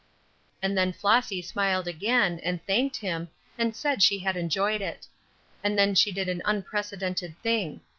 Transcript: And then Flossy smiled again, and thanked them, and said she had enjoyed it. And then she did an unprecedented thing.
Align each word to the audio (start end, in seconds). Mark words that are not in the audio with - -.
And 0.63 0.75
then 0.75 0.93
Flossy 0.93 1.43
smiled 1.43 1.87
again, 1.87 2.39
and 2.41 2.65
thanked 2.65 3.01
them, 3.01 3.29
and 3.55 3.75
said 3.75 4.01
she 4.01 4.17
had 4.17 4.35
enjoyed 4.35 4.81
it. 4.81 5.05
And 5.63 5.77
then 5.77 5.93
she 5.93 6.11
did 6.11 6.27
an 6.27 6.41
unprecedented 6.43 7.37
thing. 7.43 7.81